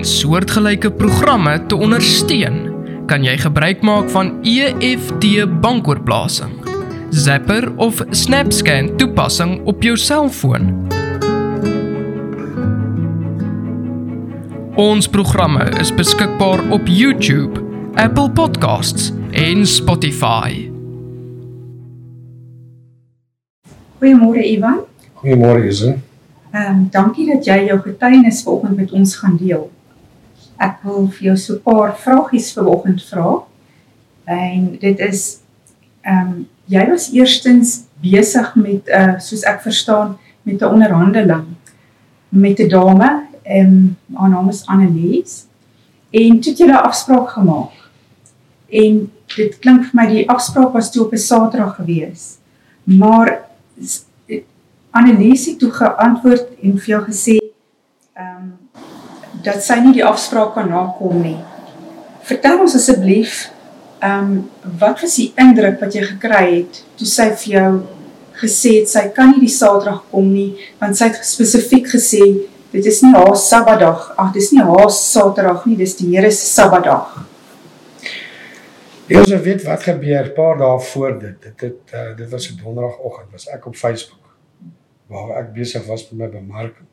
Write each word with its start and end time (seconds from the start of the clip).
En 0.00 0.06
soortgelyke 0.06 0.88
programme 0.96 1.66
te 1.68 1.76
ondersteun, 1.76 2.54
kan 3.04 3.20
jy 3.20 3.34
gebruik 3.36 3.82
maak 3.84 4.06
van 4.08 4.30
EFT 4.48 5.26
bankoorplasing, 5.60 6.54
Zapper 7.12 7.66
of 7.76 7.98
SnapScan 8.08 8.94
toepassing 8.96 9.58
op 9.68 9.82
jou 9.84 9.98
selfoon. 10.00 10.70
Ons 14.80 15.08
programme 15.12 15.66
is 15.82 15.92
beskikbaar 15.92 16.62
op 16.72 16.88
YouTube, 16.88 17.60
Apple 18.00 18.30
Podcasts 18.32 19.10
en 19.36 19.66
Spotify. 19.68 20.70
Goeiemôre 24.00 24.46
Ivan. 24.48 24.80
Goeiemôre 25.20 25.68
Ise. 25.68 25.92
Ehm 26.54 26.72
um, 26.72 26.88
dankie 26.88 27.28
dat 27.34 27.44
jy 27.44 27.66
jou 27.68 27.78
getuienis 27.84 28.40
vanoggend 28.48 28.80
met 28.80 28.96
ons 28.96 29.14
gaan 29.20 29.36
deel. 29.36 29.68
Ek 30.60 30.82
wil 30.84 31.08
vir 31.08 31.30
jou 31.30 31.36
so 31.36 31.54
'n 31.54 31.62
paar 31.64 31.96
vragies 31.96 32.52
vanoggend 32.52 33.02
vra. 33.02 33.42
En 34.24 34.76
dit 34.80 34.98
is 34.98 35.40
ehm 36.02 36.26
um, 36.26 36.48
jy 36.66 36.84
was 36.88 37.12
eerstens 37.12 37.84
besig 38.02 38.54
met 38.54 38.88
'n 38.88 38.92
uh, 39.00 39.18
soos 39.18 39.42
ek 39.42 39.62
verstaan 39.62 40.18
met 40.42 40.60
'n 40.60 40.64
onderhandeling 40.64 41.46
met 42.30 42.58
'n 42.58 42.68
dame, 42.68 43.26
ehm 43.42 43.66
um, 43.66 43.96
haar 44.14 44.28
naam 44.28 44.48
is 44.48 44.66
Annelies. 44.66 45.46
En 46.10 46.40
toe 46.40 46.50
het 46.52 46.58
jy 46.58 46.66
'n 46.66 46.70
afspraak 46.70 47.28
gemaak. 47.28 47.90
En 48.68 49.12
dit 49.36 49.58
klink 49.58 49.84
vir 49.84 49.94
my 49.94 50.06
die 50.06 50.30
afspraak 50.30 50.72
was 50.72 50.90
toe 50.90 51.04
op 51.04 51.12
'n 51.12 51.16
Saterdag 51.16 51.74
gewees. 51.74 52.38
Maar 52.82 53.40
Annelies 54.90 55.46
het 55.46 55.58
toe 55.58 55.70
geantwoord 55.70 56.46
en 56.62 56.78
vir 56.78 56.86
jou 56.86 57.02
gesê 57.04 57.36
ehm 58.12 58.36
um, 58.36 58.59
dat 59.44 59.64
sy 59.64 59.80
nie 59.80 59.94
die 59.96 60.04
afspraak 60.04 60.54
kan 60.54 60.68
nakom 60.68 61.22
nie. 61.22 61.38
Vertel 62.28 62.60
ons 62.60 62.76
asseblief 62.78 63.48
ehm 64.00 64.28
um, 64.30 64.36
wat 64.80 65.00
was 65.02 65.16
die 65.20 65.32
indruk 65.36 65.80
wat 65.80 65.94
jy 65.94 66.06
gekry 66.08 66.44
het 66.50 66.78
toe 66.96 67.08
sy 67.08 67.26
vir 67.42 67.52
jou 67.56 67.72
gesê 68.40 68.78
het 68.78 68.88
sy 68.88 69.02
kan 69.16 69.34
nie 69.34 69.42
die 69.44 69.52
Saterdag 69.52 70.06
kom 70.12 70.30
nie 70.32 70.54
want 70.80 70.96
sy 70.96 71.10
het 71.10 71.20
spesifiek 71.28 71.90
gesê 71.92 72.22
dit 72.70 72.86
is 72.86 73.00
nie 73.02 73.12
haar 73.14 73.36
Sabbatdag, 73.36 74.12
ag 74.16 74.30
dis 74.34 74.52
nie 74.54 74.62
haar 74.62 74.90
Saterdag 74.94 75.66
nie, 75.66 75.76
dis 75.76 75.96
die 75.98 76.12
Here 76.12 76.30
se 76.30 76.46
Sabbatdag. 76.46 77.18
Eers 79.10 79.32
weet 79.42 79.64
wat 79.66 79.82
gebeur 79.82 80.30
paar 80.36 80.58
dae 80.60 80.78
voor 80.92 81.16
dit. 81.18 81.40
Dit 81.42 81.58
dit 81.64 81.94
uh, 81.94 82.12
dit 82.16 82.28
was 82.30 82.50
'n 82.50 82.60
donderdagoggend 82.62 83.32
was 83.32 83.48
ek 83.48 83.66
op 83.66 83.76
Facebook 83.76 84.18
waar 85.06 85.38
ek 85.42 85.52
besig 85.52 85.86
was 85.86 86.10
met 86.10 86.18
my 86.18 86.28
bemarking. 86.38 86.86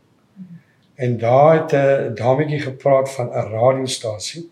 En 0.98 1.18
daar 1.18 1.62
het 1.62 1.72
'n 1.72 2.14
dametjie 2.14 2.60
gepraat 2.60 3.12
van 3.12 3.28
'n 3.30 3.50
radiostasie. 3.52 4.50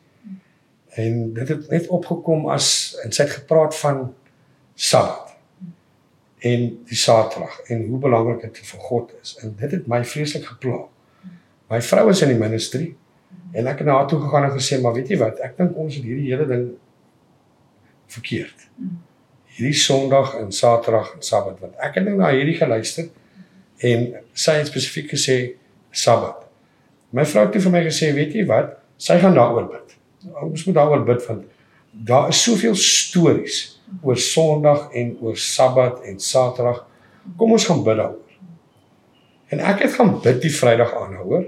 En 0.90 1.34
dit 1.34 1.48
het 1.48 1.70
net 1.70 1.88
opgekom 1.88 2.50
as 2.50 2.98
en 3.04 3.12
sy 3.12 3.22
het 3.22 3.32
gepraat 3.32 3.78
van 3.78 4.14
Sabbat. 4.74 5.36
En 6.38 6.60
die 6.86 6.98
Saterdag 6.98 7.60
en 7.60 7.86
hoe 7.86 8.00
belangrik 8.00 8.42
dit 8.42 8.68
vir 8.68 8.80
God 8.80 9.14
is. 9.22 9.38
En 9.42 9.56
dit 9.58 9.72
het 9.72 9.88
my 9.88 10.06
vreeslik 10.06 10.46
gepla. 10.46 10.80
My 11.68 11.82
vrou 11.82 12.10
is 12.10 12.22
in 12.22 12.28
die 12.28 12.38
ministry 12.38 12.96
en 13.52 13.68
ek 13.68 13.78
het 13.78 13.88
na 13.88 13.94
haar 13.94 14.08
toe 14.08 14.22
gegaan 14.22 14.44
en 14.44 14.60
gesê, 14.60 14.82
"Maar 14.82 14.94
weet 14.94 15.08
jy 15.08 15.18
wat? 15.18 15.40
Ek 15.40 15.58
dink 15.58 15.76
ons 15.76 15.96
het 15.96 16.04
hierdie 16.04 16.30
hele 16.32 16.48
ding 16.48 16.72
verkeerd." 18.06 18.70
Hierdie 19.46 19.80
Sondag 19.80 20.36
en 20.36 20.52
Saterdag 20.52 21.14
en 21.14 21.22
Sabbat 21.22 21.60
want 21.60 21.76
ek 21.78 21.96
het 21.96 22.04
nou 22.04 22.16
na 22.16 22.32
hierdie 22.32 22.58
geluister 22.58 23.10
en 23.78 24.14
sy 24.34 24.52
het 24.52 24.68
spesifiek 24.68 25.10
gesê 25.10 25.56
Sabbat. 25.96 26.44
My 27.16 27.24
vrou 27.28 27.46
het 27.48 27.56
vir 27.64 27.72
my 27.72 27.82
gesê, 27.86 28.12
weet 28.16 28.36
jy 28.36 28.44
wat? 28.50 28.76
Sy 29.00 29.18
gaan 29.22 29.36
daaroor 29.38 29.70
bid. 29.72 29.96
Ons 30.44 30.66
moet 30.68 30.76
daaroor 30.76 31.06
bid 31.08 31.24
want 31.28 31.46
daar 31.96 32.28
is 32.34 32.42
soveel 32.44 32.76
stories 32.76 33.60
oor 34.04 34.20
Sondag 34.20 34.90
en 34.92 35.14
oor 35.24 35.38
Sabbat 35.40 36.04
en 36.10 36.20
Saterdag. 36.20 36.84
Kom 37.40 37.56
ons 37.56 37.68
gaan 37.70 37.84
bid 37.86 38.00
daaroor. 38.02 38.22
En 39.54 39.62
ek 39.72 39.86
het 39.86 39.96
gaan 39.96 40.18
bid 40.24 40.42
die 40.44 40.52
Vrydag 40.52 40.92
aanhouer 41.00 41.48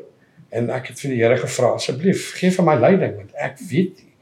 en 0.55 0.69
ek 0.71 0.93
het 0.93 1.01
vir 1.03 1.11
die 1.11 1.19
Here 1.19 1.39
gevra 1.41 1.73
asseblief 1.75 2.29
gee 2.39 2.53
vir 2.55 2.67
my 2.67 2.77
leiding 2.79 3.17
want 3.17 3.33
ek 3.35 3.59
weet 3.67 3.99
nie. 3.99 4.13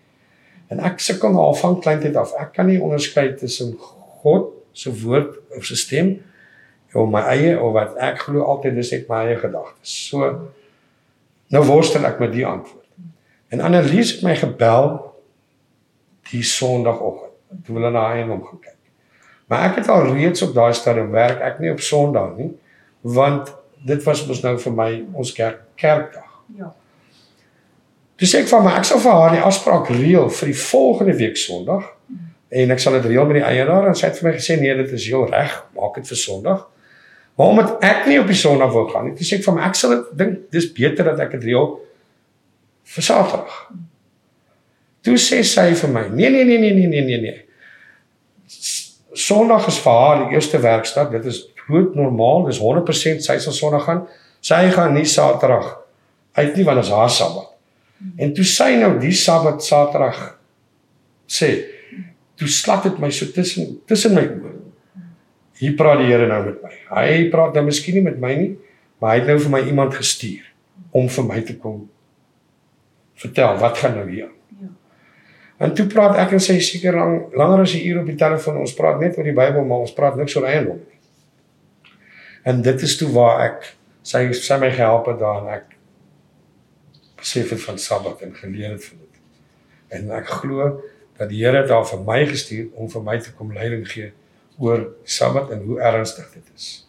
En 0.73 0.81
ek 0.87 1.03
sukkel 1.03 1.37
al 1.37 1.53
van 1.59 1.77
kleintyd 1.83 2.15
af. 2.17 2.33
Ek 2.41 2.55
kan 2.55 2.65
nie 2.71 2.81
onderskei 2.81 3.27
tussen 3.37 3.75
God 4.23 4.49
se 4.73 4.89
woord 5.03 5.37
of 5.55 5.67
sy 5.69 5.77
stem 5.77 6.15
of 6.95 7.09
my 7.11 7.21
eie 7.33 7.55
of 7.59 7.73
wat 7.75 7.97
ek 8.01 8.23
glo 8.25 8.45
altyd 8.55 8.79
is 8.81 8.91
net 8.95 9.09
my 9.11 9.25
eie 9.25 9.39
gedagtes. 9.39 9.95
So 10.09 10.31
nou 11.53 11.63
worstel 11.67 12.07
ek 12.07 12.21
met 12.23 12.33
die 12.33 12.45
antwoord. 12.47 12.83
En 13.53 13.61
Annelies 13.61 14.15
het 14.15 14.23
my 14.25 14.35
gebel 14.39 14.95
die 16.31 16.43
Sondagoggend. 16.43 17.35
Toe 17.65 17.77
hulle 17.77 17.91
na 17.93 18.07
hy 18.11 18.23
en 18.23 18.33
hom 18.33 18.45
gekyk. 18.47 18.79
Maar 19.51 19.67
ek 19.69 19.81
het 19.81 19.89
al 19.93 20.07
reeds 20.09 20.41
op 20.41 20.55
daai 20.55 20.73
stadium 20.73 21.11
werk 21.13 21.43
ek 21.45 21.59
nie 21.61 21.71
op 21.73 21.83
Sondag 21.83 22.37
nie 22.39 22.53
want 23.05 23.51
dit 23.85 24.01
was 24.03 24.23
mos 24.25 24.41
nou 24.41 24.55
vir 24.57 24.73
my 24.73 24.89
ons 25.13 25.29
kerk 25.35 25.59
kerkdag. 25.77 26.31
Ja. 26.57 26.71
Dis 28.17 28.33
ek 28.39 28.47
van 28.49 28.63
my 28.65 28.71
ek 28.79 28.87
sal 28.87 29.01
vir 29.03 29.13
haar 29.13 29.35
die 29.35 29.43
afspraak 29.45 29.91
reël 29.93 30.31
vir 30.33 30.49
die 30.49 30.57
volgende 30.57 31.13
week 31.19 31.37
Sondag 31.37 31.91
en 32.49 32.73
ek 32.73 32.81
sal 32.81 32.97
dit 32.97 33.11
reël 33.11 33.27
met 33.29 33.43
die 33.43 33.45
eienaar 33.45 33.91
en 33.91 33.97
sy 33.99 34.07
het 34.07 34.17
vir 34.21 34.31
my 34.31 34.33
gesê 34.39 34.57
nee 34.57 34.73
dit 34.79 34.95
is 34.97 35.05
heel 35.11 35.27
reg 35.29 35.53
maak 35.77 35.99
dit 35.99 36.09
vir 36.09 36.21
Sondag. 36.23 36.65
Waarom 37.35 37.59
het 37.59 37.83
ek 37.83 38.05
nie 38.07 38.19
op 38.19 38.29
die 38.31 38.37
Sondag 38.39 38.71
wou 38.71 38.85
gaan 38.91 39.09
nie? 39.09 39.15
Dis 39.17 39.33
ek 39.35 39.43
van 39.43 39.57
my, 39.57 39.65
ek 39.67 39.75
sal 39.75 39.91
dit 39.91 40.13
dink 40.19 40.37
dis 40.55 40.69
beter 40.71 41.09
dat 41.11 41.19
ek 41.25 41.35
dit 41.35 41.49
reël 41.49 41.73
vir 42.95 43.03
Saterdag. 43.03 43.57
Toe 45.05 45.17
sê 45.21 45.41
sy 45.45 45.67
vir 45.75 45.91
my: 45.91 46.05
"Nee 46.13 46.29
nee 46.31 46.45
nee 46.47 46.57
nee 46.57 46.73
nee 46.73 46.87
nee 46.87 47.03
nee 47.09 47.21
nee. 47.21 47.41
Sondag 49.15 49.67
is 49.67 49.79
vir 49.79 49.91
haar 49.91 50.23
die 50.23 50.35
eerste 50.35 50.59
werkdag. 50.59 51.11
Dit 51.11 51.25
is 51.25 51.41
doodnormaal. 51.67 52.45
Dis 52.47 52.59
100% 52.59 53.23
sy 53.23 53.37
sal 53.39 53.53
Sondag 53.53 53.83
gaan. 53.83 54.07
Sy 54.39 54.69
gaan 54.71 54.93
nie 54.93 55.05
Saterdag 55.05 55.77
uit 56.35 56.55
nie 56.55 56.63
want 56.63 56.81
dit 56.81 56.85
is 56.85 56.95
haar 56.95 57.09
Sabbat." 57.09 57.51
En 58.17 58.33
toe 58.33 58.43
sy 58.47 58.75
nou 58.79 58.95
die 58.99 59.13
Sabbat 59.15 59.63
Saterdag 59.63 60.39
sê, 61.27 61.51
toe 62.35 62.47
slat 62.47 62.83
dit 62.83 62.99
my 62.99 63.09
so 63.11 63.31
tussen 63.31 63.79
tussen 63.87 64.13
my 64.15 64.23
oë 64.23 64.54
hier 65.59 65.75
praat 65.79 66.01
die 66.03 66.09
Here 66.09 66.27
nou 66.27 66.41
met 66.45 66.61
my. 66.63 66.71
Hy 66.91 67.17
praat 67.33 67.55
nou 67.55 67.65
miskien 67.69 67.97
nie 67.99 68.05
met 68.05 68.17
my 68.21 68.33
nie, 68.35 68.53
maar 68.99 69.15
hy 69.15 69.21
het 69.21 69.29
nou 69.31 69.37
vir 69.45 69.53
my 69.53 69.61
iemand 69.69 69.95
gestuur 69.95 70.43
om 70.95 71.07
vir 71.11 71.27
my 71.27 71.41
te 71.45 71.55
kom 71.59 71.85
vertel 73.15 73.55
wat 73.61 73.77
gaan 73.79 73.95
nou 73.95 74.09
hier 74.09 74.25
aan. 74.25 74.33
Ja. 74.59 74.71
En 75.63 75.75
toe 75.75 75.85
praat 75.91 76.17
ek 76.19 76.35
en 76.35 76.43
sy 76.43 76.57
seker 76.63 76.97
lang 76.99 77.35
langer 77.39 77.63
as 77.63 77.75
'n 77.75 77.85
uur 77.87 78.01
op 78.01 78.09
die 78.11 78.19
telefoon. 78.19 78.57
Ons 78.57 78.75
praat 78.75 78.99
net 78.99 79.17
oor 79.17 79.23
die 79.23 79.35
Bybel, 79.35 79.63
maar 79.63 79.85
ons 79.87 79.93
praat 79.93 80.15
niks 80.15 80.35
oor 80.35 80.47
eiendom 80.47 80.81
nie. 80.83 80.99
En 82.43 82.61
dit 82.61 82.81
is 82.81 82.97
toe 82.97 83.11
waar 83.11 83.39
ek 83.45 83.75
sy 84.03 84.31
sy 84.33 84.57
my 84.59 84.71
gehelp 84.71 85.05
het 85.05 85.19
daar 85.19 85.41
en 85.41 85.53
ek 85.53 85.65
besef 87.17 87.49
het 87.49 87.61
van 87.61 87.77
Sabbat 87.77 88.21
en 88.21 88.35
geleer 88.35 88.71
het 88.71 88.85
van 88.85 88.97
dit. 88.97 89.21
En 89.87 90.11
ek 90.11 90.27
glo 90.27 90.81
dat 91.17 91.29
die 91.29 91.45
Here 91.45 91.65
daar 91.67 91.85
vir 91.85 92.03
my 92.03 92.25
gestuur 92.25 92.67
om 92.73 92.89
vir 92.89 93.01
my 93.01 93.17
te 93.17 93.31
kom 93.31 93.53
leiding 93.53 93.87
gee 93.87 94.11
oor 94.57 94.87
Sabbat 95.03 95.51
en 95.51 95.63
hoe 95.67 95.79
ernstig 95.79 96.27
dit 96.33 96.43
is. 96.55 96.85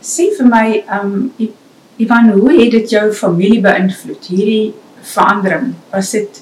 Sê 0.00 0.30
vir 0.36 0.46
my, 0.48 0.66
ehm 0.86 1.16
um, 1.38 1.56
Ivan, 2.00 2.30
hoe 2.32 2.54
het 2.56 2.70
dit 2.72 2.90
jou 2.94 3.12
familie 3.12 3.60
beïnvloed 3.60 4.24
hierdie 4.32 4.72
verandering? 5.04 5.74
Was 5.92 6.14
dit 6.16 6.38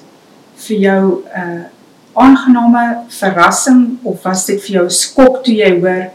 vir 0.67 0.77
jou 0.77 1.01
'n 1.25 1.41
uh, 1.41 1.65
aangename 2.13 3.03
verrassing 3.09 3.99
of 4.03 4.23
was 4.23 4.45
dit 4.45 4.61
vir 4.61 4.71
jou 4.75 4.85
'n 4.85 4.89
skok 5.03 5.43
toe 5.43 5.55
jy 5.55 5.71
hoor 5.79 6.11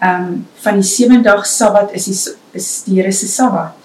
ehm 0.00 0.22
um, 0.22 0.46
van 0.64 0.74
die 0.74 0.88
sewe 0.88 1.20
dag 1.22 1.46
Sabbat 1.46 1.92
is 1.92 2.04
die 2.04 2.16
is 2.52 2.82
die 2.84 2.94
Here 2.96 3.12
se 3.12 3.26
Sabbat? 3.26 3.76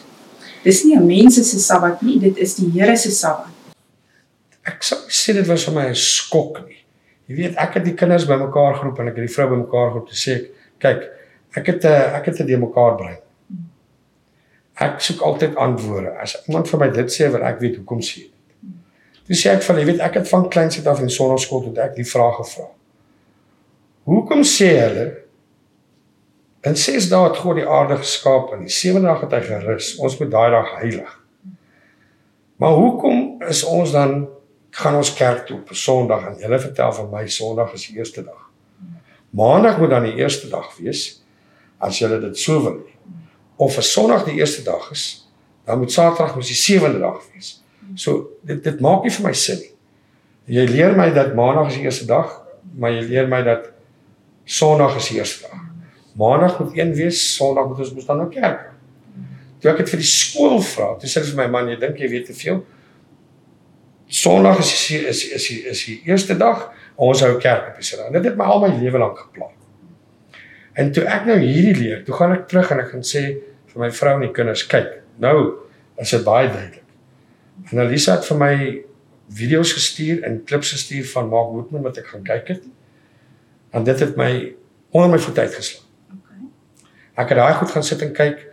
Dis 0.63 0.83
nie 0.83 0.95
'n 0.95 1.05
mens 1.05 1.35
se 1.35 1.59
Sabbat 1.59 2.01
nie, 2.01 2.19
dit 2.19 2.37
is 2.37 2.55
die 2.55 2.71
Here 2.71 2.97
se 2.97 3.11
Sabbat. 3.11 3.51
Ek 4.63 4.83
sou 4.83 4.97
sê 5.07 5.33
dit 5.33 5.47
was 5.47 5.63
vir 5.63 5.73
my 5.73 5.87
'n 5.89 5.95
skok 5.95 6.65
nie. 6.67 6.83
Jy 7.27 7.35
weet, 7.35 7.55
ek 7.59 7.79
het 7.79 7.85
die 7.85 7.95
kinders 7.97 8.25
bymekaar 8.27 8.77
geroep 8.79 8.99
en 9.03 9.11
ek 9.11 9.17
het 9.19 9.27
die 9.27 9.33
vrou 9.33 9.49
bymekaar 9.51 9.89
geroep 9.91 10.11
te 10.11 10.15
sê, 10.19 10.37
kyk, 10.83 11.03
ek 11.59 11.71
het 11.73 11.83
'n 11.83 11.87
eh, 11.87 12.17
ek 12.17 12.25
het 12.25 12.39
'n 12.39 12.47
die 12.47 12.57
mekaar 12.57 12.95
bring. 12.95 13.19
Ek 14.79 15.01
soek 15.01 15.21
altyd 15.21 15.55
antwoorde. 15.55 16.13
As 16.21 16.37
iemand 16.47 16.69
vir 16.69 16.79
my 16.79 16.89
dit 16.89 17.09
sê, 17.11 17.31
wil 17.31 17.43
ek 17.43 17.59
weet 17.59 17.75
hoekom 17.75 17.99
sê 17.99 18.15
dit. 18.15 18.31
Toe 19.25 19.35
sê 19.35 19.49
ek 19.49 19.63
van, 19.63 19.77
jy 19.77 19.85
weet, 19.85 19.99
ek 19.99 20.13
het 20.13 20.29
van 20.29 20.49
kleins 20.49 20.85
af 20.87 21.01
in 21.01 21.09
sonnaskool 21.09 21.63
tot 21.63 21.77
ek 21.77 21.95
die 21.95 22.05
vraag 22.05 22.35
gevra. 22.35 22.67
Hoekom 24.07 24.43
sê 24.43 24.69
hulle 24.79 25.07
in 26.61 26.75
6 26.75 27.09
dae 27.09 27.27
het 27.27 27.37
God 27.37 27.55
die 27.55 27.67
aarde 27.67 27.97
geskaap 27.97 28.53
en 28.53 28.63
die 28.63 28.71
7de 28.71 29.01
dag 29.01 29.21
het 29.21 29.31
hy 29.31 29.41
gerus. 29.41 29.97
Ons 29.99 30.17
moet 30.19 30.31
daai 30.31 30.51
dag 30.51 30.71
heilig. 30.79 31.11
Maar 32.57 32.71
hoekom 32.71 33.43
is 33.49 33.63
ons 33.63 33.91
dan 33.91 34.27
gaan 34.77 34.95
ons 34.95 35.13
kerk 35.17 35.45
toe 35.47 35.57
op 35.57 35.71
Sondag 35.73 36.25
en 36.29 36.35
hulle 36.41 36.59
vertel 36.61 36.91
van 36.93 37.07
my 37.09 37.23
Sondag 37.33 37.73
is 37.73 37.87
die 37.89 37.97
eerste 37.97 38.21
dag. 38.23 38.43
Maandag 39.29 39.79
moet 39.81 39.89
dan 39.89 40.05
die 40.05 40.19
eerste 40.21 40.49
dag 40.51 40.69
wees 40.77 41.23
as 41.81 41.97
julle 41.97 42.19
dit 42.21 42.37
so 42.37 42.61
wil. 42.61 42.83
Of 43.57 43.77
as 43.81 43.89
Sondag 43.91 44.27
die 44.27 44.37
eerste 44.37 44.61
dag 44.65 44.91
is, 44.93 45.25
dan 45.65 45.81
moet 45.81 45.91
Saterdag 45.91 46.35
mos 46.37 46.51
die 46.51 46.59
sewende 46.59 47.01
dag 47.01 47.17
wees. 47.33 47.55
So 47.97 48.37
dit 48.45 48.61
dit 48.63 48.83
maak 48.83 49.07
nie 49.07 49.15
vir 49.17 49.25
my 49.25 49.33
sin 49.33 49.59
nie. 49.63 49.73
Jy 50.59 50.67
leer 50.69 50.93
my 50.95 51.09
dat 51.15 51.33
Maandag 51.35 51.73
is 51.73 51.81
die 51.81 51.89
eerste 51.89 52.05
dag, 52.07 52.37
maar 52.77 52.93
jy 52.93 53.01
leer 53.09 53.27
my 53.33 53.41
dat 53.43 53.71
Sondag 54.45 55.01
is 55.01 55.09
die 55.09 55.17
eerste 55.17 55.49
dag. 55.49 55.65
Maandag 56.17 56.61
moet 56.61 56.77
een 56.77 56.93
wees, 56.97 57.25
Sondag 57.35 57.71
moet 57.71 57.81
ons 57.81 57.95
mos 57.97 58.05
dan 58.05 58.21
na 58.21 58.29
kerk. 58.31 58.67
Toe 59.57 59.73
ek 59.73 59.81
dit 59.81 59.95
vir 59.95 60.05
die 60.05 60.13
skool 60.13 60.59
vra, 60.61 60.93
toe 61.01 61.09
sê 61.09 61.23
hulle 61.23 61.33
vir 61.33 61.45
my 61.47 61.53
man, 61.57 61.69
jy 61.73 61.81
dink 61.81 61.97
jy 61.97 62.13
weet 62.13 62.29
te 62.29 62.37
veel. 62.37 62.61
Sondag 64.07 64.61
is 64.63 64.71
die, 64.87 64.99
is 65.03 65.21
is 65.35 65.47
die, 65.47 65.59
is 65.67 65.83
die 65.85 65.97
eerste 66.07 66.37
dag, 66.39 66.69
ons 66.95 67.21
hou 67.25 67.33
kerk 67.43 67.73
op 67.73 67.79
die 67.81 67.85
Sondag. 67.85 68.13
Dit 68.15 68.29
het 68.29 68.39
my 68.39 68.47
al 68.47 68.63
my 68.63 68.71
lewe 68.79 69.01
lank 69.03 69.19
geplan. 69.25 69.53
En 70.77 70.91
toe 70.93 71.03
ek 71.09 71.25
nou 71.27 71.37
hierdie 71.41 71.75
leer, 71.75 72.03
toe 72.05 72.15
gaan 72.15 72.35
ek 72.37 72.47
terug 72.51 72.71
en 72.71 72.83
ek 72.83 72.91
gaan 72.93 73.05
sê 73.05 73.23
vir 73.67 73.81
my 73.81 73.89
vrou 73.91 74.13
en 74.15 74.27
die 74.27 74.33
kinders, 74.33 74.63
kyk, 74.69 74.99
nou 75.23 75.37
is 75.99 76.13
dit 76.13 76.23
baie 76.25 76.47
duidelik. 76.47 76.83
En 77.71 77.81
Elisa 77.83 78.19
het 78.19 78.27
vir 78.29 78.39
my 78.39 78.53
video's 79.37 79.73
gestuur 79.75 80.21
en 80.23 80.37
klips 80.47 80.71
gestuur 80.75 81.07
van 81.11 81.31
Mark 81.31 81.49
Woodman 81.55 81.83
wat 81.83 81.97
ek 81.99 82.13
gaan 82.13 82.23
kyk 82.27 82.53
het. 82.53 82.67
En 83.75 83.83
dit 83.87 83.99
het 83.99 84.15
my 84.19 84.31
onder 84.95 85.09
my 85.11 85.19
voet 85.19 85.41
uitgeslaan. 85.43 85.83
Okay. 86.15 86.37
Ek 87.23 87.33
het 87.33 87.41
daai 87.41 87.57
goed 87.59 87.73
gaan 87.73 87.83
sit 87.83 88.05
en 88.05 88.13
kyk 88.15 88.45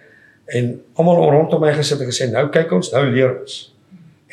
en 0.56 0.72
almal 0.98 1.22
rondom 1.30 1.62
my 1.62 1.70
gesit 1.76 2.00
en 2.02 2.10
gesê 2.10 2.26
nou 2.32 2.48
kyk 2.52 2.72
ons, 2.74 2.90
nou 2.92 3.04
leer 3.06 3.36
ons. 3.36 3.60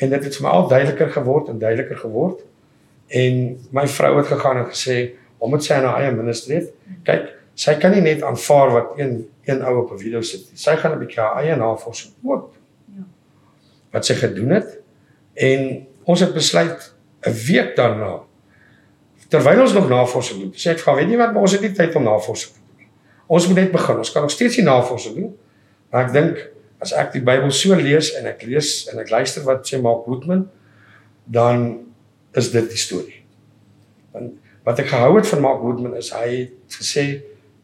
En 0.01 0.09
dit 0.09 0.23
het 0.25 0.37
vir 0.37 0.45
my 0.47 0.53
al 0.57 0.67
duideliker 0.71 1.11
geword 1.13 1.51
en 1.51 1.59
duideliker 1.61 1.99
geword. 2.01 2.39
En 3.07 3.41
my 3.75 3.83
vrou 3.87 4.15
het 4.17 4.31
gegaan 4.31 4.63
en 4.63 4.69
gesê 4.71 4.97
omdat 5.41 5.65
sy 5.65 5.77
in 5.81 5.85
haar 5.89 6.01
eie 6.03 6.13
ministry 6.13 6.55
het, 6.59 6.73
kyk, 7.07 7.29
sy 7.57 7.73
kan 7.81 7.93
nie 7.95 8.01
net 8.05 8.23
aanvaar 8.25 8.73
wat 8.75 8.97
een 8.99 9.23
een 9.49 9.61
ou 9.65 9.75
op 9.81 9.91
'n 9.93 9.97
video 9.97 10.21
sit 10.21 10.39
nie. 10.49 10.57
Sy 10.57 10.75
gaan 10.77 10.93
'n 10.95 10.99
bietjie 10.99 11.21
haar 11.21 11.43
eie 11.43 11.55
navorsing 11.55 12.13
ook 12.23 12.53
Ja. 12.95 13.03
wat 13.91 14.05
sy 14.05 14.13
gedoen 14.13 14.49
het 14.49 14.79
en 15.33 15.87
ons 16.03 16.19
het 16.19 16.33
besluit 16.33 16.93
'n 17.25 17.33
week 17.47 17.75
daarna 17.75 18.19
terwyl 19.29 19.61
ons 19.61 19.73
nog 19.73 19.89
navorsing 19.89 20.39
doen. 20.39 20.53
Sê 20.53 20.71
ek 20.71 20.79
gaan 20.79 20.95
weet 20.95 21.07
nie 21.07 21.17
wat 21.17 21.33
maar 21.33 21.41
ons 21.41 21.51
het 21.51 21.61
nie 21.61 21.71
tyd 21.71 21.95
om 21.95 22.03
navorsing 22.03 22.53
te 22.53 22.59
doen 22.67 22.77
nie. 22.77 22.87
Ons 23.27 23.47
moet 23.47 23.55
net 23.55 23.71
begin. 23.71 23.97
Ons 23.97 24.11
kan 24.11 24.21
nog 24.21 24.31
steeds 24.31 24.57
nie 24.57 24.65
navorsing 24.65 25.15
doen. 25.15 25.37
Maar 25.89 26.05
ek 26.05 26.11
dink 26.13 26.49
as 26.81 26.93
ek 26.97 27.13
die 27.13 27.21
Bybel 27.21 27.51
so 27.53 27.75
lees 27.77 28.11
en 28.17 28.25
ek 28.31 28.43
lees 28.47 28.87
en 28.91 28.99
ek 29.03 29.11
luister 29.13 29.45
wat 29.45 29.67
sê 29.69 29.79
Mark 29.81 30.07
Woodman 30.09 30.47
dan 31.25 31.85
is 32.35 32.49
dit 32.51 32.69
die 32.69 32.79
storie. 32.79 33.19
Want 34.11 34.33
wat 34.65 34.79
ek 34.79 34.89
gehou 34.93 35.15
het 35.17 35.27
van 35.29 35.41
Mark 35.41 35.61
Woodman 35.61 35.95
is 35.99 36.11
hy 36.15 36.27
het 36.47 36.79
gesê 36.81 37.05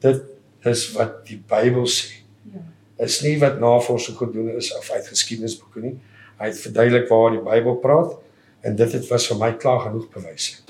dit 0.06 0.22
is 0.68 0.86
wat 0.94 1.24
die 1.30 1.40
Bybel 1.50 1.88
sê 1.90 2.14
Ja. 2.54 2.62
is 3.06 3.22
nie 3.22 3.36
wat 3.42 3.60
navorsing 3.60 4.18
gedoen 4.18 4.54
is 4.56 4.72
of 4.78 4.92
uit 4.92 5.08
geskiedenisboeke 5.08 5.82
nie. 5.84 5.98
Hy 6.40 6.46
het 6.46 6.60
verduidelik 6.62 7.10
waar 7.10 7.32
die 7.32 7.44
Bybel 7.44 7.76
praat 7.84 8.16
en 8.62 8.76
dit 8.76 8.92
het 8.94 9.08
was 9.10 9.28
vir 9.28 9.38
my 9.38 9.52
klaar 9.60 9.80
genoeg 9.90 10.08
bewyse. 10.14 10.62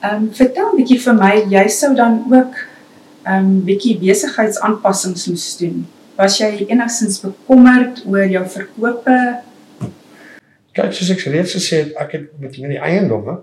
Ehm 0.00 0.14
um, 0.14 0.34
vertel 0.34 0.72
'n 0.72 0.76
bietjie 0.78 1.00
vir 1.02 1.14
my, 1.14 1.34
jy 1.50 1.68
sou 1.68 1.94
dan 1.94 2.22
ook 2.32 2.54
ehm 3.26 3.44
um, 3.44 3.64
bietjie 3.66 3.98
besigheidsaanpassings 4.00 5.26
moes 5.28 5.50
doen. 5.60 5.82
Was 6.18 6.38
jy 6.38 6.66
enigstens 6.68 7.20
bekommerd 7.22 8.02
oor 8.06 8.26
jou 8.26 8.44
verkope? 8.48 9.18
Kyk, 10.72 10.92
soos 10.94 11.12
ek 11.14 11.26
reeds 11.30 11.54
gesê 11.58 11.84
het, 11.84 11.94
ek 11.98 12.16
het 12.16 12.26
met 12.42 12.58
my 12.62 12.78
eiendomme 12.78 13.40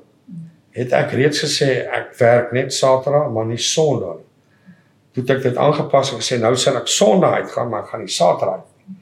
het 0.76 0.92
ek 0.96 1.14
reeds 1.16 1.40
gesê 1.46 1.70
ek 1.88 2.12
werk 2.20 2.52
net 2.56 2.74
Saterdag, 2.76 3.30
maar 3.32 3.48
nie 3.48 3.60
Sondag 3.62 4.20
nie. 4.20 4.74
Toe 5.16 5.24
het 5.24 5.32
ek 5.38 5.44
dit 5.46 5.60
aangepas 5.66 6.12
en 6.12 6.20
gesê 6.20 6.40
nou 6.42 6.52
sal 6.60 6.82
ek 6.82 6.92
Sondag 6.92 7.38
uitgaan, 7.40 7.70
maar 7.72 7.86
ek 7.86 7.94
gaan 7.94 8.04
nie 8.04 8.12
Saterdag 8.12 8.64
uit 8.64 8.72
nie. 8.72 9.02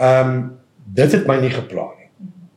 Ehm 0.00 0.34
um, 0.34 0.42
dit 0.92 1.12
het 1.14 1.28
my 1.28 1.36
nie 1.40 1.52
gepla 1.52 1.84
nie. 1.98 2.08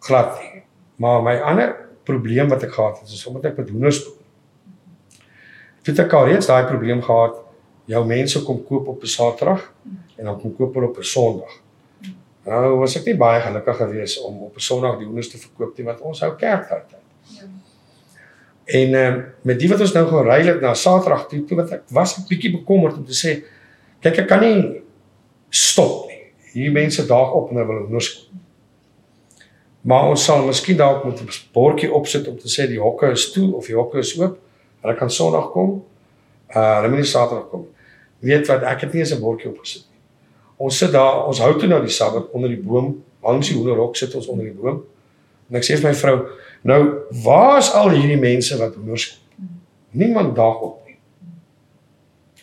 Glad 0.07 0.31
nie. 0.39 0.61
Maar 1.03 1.21
my 1.23 1.35
ander 1.51 1.75
probleem 2.07 2.49
wat 2.49 2.63
ek 2.65 2.73
gehad 2.73 3.01
het, 3.01 3.11
is 3.11 3.27
omdat 3.27 3.51
ek 3.51 3.59
met 3.61 3.69
hoenders 3.69 3.99
het 5.85 5.99
ek 5.99 6.13
al 6.13 6.25
reeds 6.25 6.49
daai 6.49 6.65
probleem 6.65 7.01
gehad. 7.01 7.37
Jou 7.85 8.05
mense 8.05 8.41
kom 8.43 8.63
koop 8.65 8.87
op 8.87 9.03
'n 9.03 9.07
Saterdag 9.07 9.73
en 10.17 10.25
dan 10.25 10.39
kom 10.41 10.55
koop 10.55 10.73
hulle 10.73 10.87
op 10.87 10.97
'n 10.97 11.03
Sondag. 11.03 11.61
Nou 12.45 12.77
was 12.79 12.95
ek 12.95 13.05
nie 13.05 13.17
baie 13.17 13.41
gelukkig 13.41 13.77
geweest 13.77 14.23
om 14.23 14.41
op 14.41 14.55
'n 14.55 14.59
Sondag 14.59 14.97
die 14.97 15.05
hoenders 15.05 15.29
te 15.29 15.37
verkoop 15.37 15.77
nie 15.77 15.85
want 15.85 16.01
ons 16.01 16.19
hou 16.19 16.35
kerktyd. 16.35 16.95
Ja. 17.27 17.43
En 18.65 18.93
ehm 18.93 19.13
um, 19.13 19.25
met 19.41 19.59
die 19.59 19.69
wat 19.69 19.79
ons 19.79 19.93
nou 19.93 20.07
gaan 20.07 20.25
ry 20.25 20.41
het 20.45 20.61
na 20.61 20.73
Saterdag 20.73 21.27
toe, 21.27 21.43
toe 21.45 21.57
wat 21.57 21.71
ek 21.71 21.83
was 21.89 22.17
ek 22.17 22.27
bietjie 22.27 22.51
bekommerd 22.51 22.97
om 22.97 23.05
te 23.05 23.13
sê 23.13 23.43
kyk 24.01 24.17
ek 24.17 24.27
kan 24.27 24.41
nie 24.41 24.81
stop 25.49 26.07
nie. 26.07 26.33
Hier 26.53 26.71
mense 26.71 27.05
daag 27.05 27.31
op 27.31 27.49
en 27.49 27.55
hulle 27.55 27.67
wil 27.67 27.83
hoenders 27.83 28.09
koop. 28.13 28.41
Maar 29.85 30.09
ons 30.09 30.23
sal 30.23 30.45
miskien 30.45 30.77
dalk 30.77 31.03
moet 31.05 31.21
'n 31.21 31.29
bordjie 31.53 31.93
opsit 31.93 32.27
om 32.27 32.37
te 32.37 32.49
sê 32.49 32.67
die 32.67 32.81
hokke 32.81 33.11
is 33.11 33.31
toe 33.31 33.53
of 33.55 33.65
die 33.65 33.75
hokke 33.75 33.97
is 33.97 34.19
oop. 34.19 34.39
Hulle 34.85 34.97
kan 34.99 35.09
Sondag 35.09 35.49
kom. 35.51 35.79
Uh 36.53 36.75
hulle 36.77 36.91
moet 36.93 37.01
nie 37.01 37.09
Saterdag 37.09 37.49
kom. 37.49 37.65
Weet 38.21 38.47
wat, 38.51 38.63
ek 38.69 38.85
het 38.85 38.93
nie 38.93 39.01
eens 39.01 39.13
'n 39.15 39.21
bordjie 39.21 39.49
opgesit 39.49 39.85
nie. 39.89 39.99
Ons 40.57 40.77
sit 40.77 40.91
daar, 40.91 41.25
ons 41.27 41.39
hou 41.39 41.53
toe 41.59 41.67
nou 41.67 41.81
die 41.81 41.91
Sabbat 41.91 42.29
onder 42.31 42.49
die 42.49 42.61
boom, 42.61 43.03
langs 43.23 43.49
die 43.49 43.57
hoenderhok 43.57 43.95
sit 43.95 44.15
ons 44.15 44.27
onder 44.27 44.45
die 44.45 44.53
boom. 44.53 44.83
En 45.49 45.57
ek 45.59 45.65
sê 45.65 45.75
vir 45.75 45.89
my 45.89 45.95
vrou, 45.97 46.15
nou 46.61 46.81
waar 47.23 47.57
is 47.57 47.73
al 47.73 47.89
hierdie 47.89 48.19
mense 48.19 48.57
wat 48.57 48.75
hoenders 48.75 49.09
koop? 49.09 49.21
Niemand 49.91 50.35
daag 50.35 50.61
op 50.61 50.85
nie. 50.85 50.97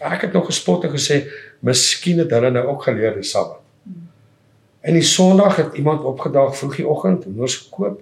Ek 0.01 0.21
het 0.21 0.33
nog 0.33 0.47
gespot 0.47 0.85
en 0.85 0.91
gesê, 0.91 1.23
miskien 1.61 2.19
het 2.19 2.31
hulle 2.31 2.51
nou 2.51 2.67
ook 2.67 2.83
geleer 2.83 3.15
die 3.15 3.23
Sabbat. 3.23 3.61
En 4.83 4.95
die 4.95 5.07
Sondag 5.07 5.57
het 5.57 5.75
iemand 5.79 6.05
opgedaag 6.05 6.57
vroegoggend 6.57 7.25
hoenders 7.25 7.57
gekoop. 7.57 8.01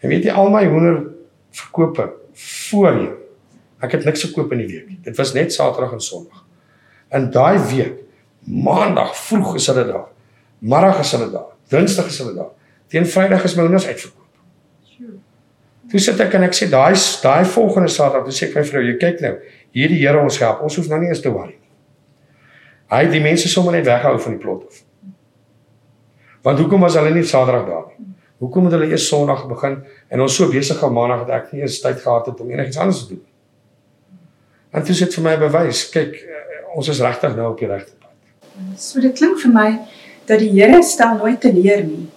En 0.00 0.08
weet 0.08 0.24
jy 0.24 0.32
al 0.32 0.50
my 0.50 0.64
hoender 0.66 1.02
verkope 1.50 2.12
voorheen. 2.32 3.27
Ek 3.84 3.94
het 3.94 4.04
niks 4.04 4.24
gekoop 4.26 4.52
in 4.56 4.62
die 4.64 4.68
week. 4.70 4.92
Dit 5.06 5.16
was 5.16 5.32
net 5.36 5.52
Saterdag 5.54 5.92
en 5.94 6.02
Sondag. 6.02 6.44
In 7.14 7.30
daai 7.34 7.58
week, 7.70 8.04
Maandag 8.48 9.12
vroeg 9.16 9.58
is 9.58 9.66
hulle 9.68 9.84
daar. 9.84 10.06
Middag 10.58 11.02
is 11.02 11.10
hulle 11.12 11.28
daar. 11.30 11.50
Dinsdag 11.68 12.06
is 12.08 12.18
hulle 12.22 12.34
daar. 12.34 12.54
Teen 12.88 13.06
Vrydag 13.06 13.44
is 13.44 13.54
my 13.54 13.66
hoenders 13.66 13.86
uitverkoop. 13.86 14.24
Toe 15.88 16.00
sit 16.00 16.20
ek 16.20 16.34
en 16.36 16.44
ek 16.44 16.56
sê 16.56 16.68
daai 16.68 16.96
daai 17.22 17.44
volgende 17.48 17.88
Saterdag, 17.92 18.26
toe 18.28 18.36
sê 18.36 18.48
ek 18.48 18.58
my 18.58 18.64
vrou, 18.68 18.82
jy 18.84 18.96
kyk 19.00 19.22
nou, 19.24 19.34
hierdie 19.76 20.00
Here 20.00 20.20
ons 20.20 20.40
help. 20.42 20.64
Ons 20.64 20.76
hoef 20.80 20.88
nou 20.90 20.98
nie 21.00 21.08
eens 21.12 21.22
te 21.24 21.32
worry 21.32 21.54
nie. 21.54 21.70
Hy 22.92 23.02
die 23.12 23.22
mense 23.24 23.48
sommer 23.52 23.76
net 23.76 23.86
weggehou 23.88 24.20
van 24.24 24.36
die 24.36 24.42
plot 24.42 24.66
af. 24.68 24.82
Want 26.46 26.60
hoekom 26.62 26.84
was 26.84 26.96
hulle 26.96 27.12
nie 27.12 27.24
Saterdag 27.28 27.68
daar 27.68 27.88
nie? 27.92 28.08
Hoekom 28.38 28.68
het 28.68 28.76
hulle 28.76 28.88
eers 28.92 29.08
Sondag 29.10 29.44
begin 29.50 29.80
en 30.08 30.24
ons 30.24 30.36
so 30.40 30.48
besig 30.52 30.80
op 30.84 30.94
Maandag 30.94 31.26
dat 31.26 31.42
ek 31.42 31.52
nie 31.52 31.64
eens 31.66 31.80
tyd 31.84 32.00
gehad 32.00 32.30
het 32.30 32.40
om 32.40 32.52
enigiets 32.52 32.80
anders 32.80 33.02
te 33.04 33.16
doen? 33.16 33.24
En 34.70 34.84
dit 34.84 34.98
het 34.98 35.14
vir 35.14 35.24
my 35.24 35.36
bewys, 35.40 35.86
kyk, 35.90 36.14
eh, 36.14 36.76
ons 36.76 36.88
is 36.88 37.00
regtig 37.00 37.36
nou 37.36 37.52
op 37.52 37.58
die 37.58 37.68
regte 37.68 37.92
pad. 38.00 38.10
So 38.76 39.00
dit 39.00 39.14
klink 39.16 39.40
vir 39.40 39.52
my 39.52 39.68
dat 40.28 40.42
die 40.42 40.50
Here 40.50 40.82
stel 40.82 41.16
nooit 41.16 41.40
teleur 41.40 41.84
nie. 41.84 42.08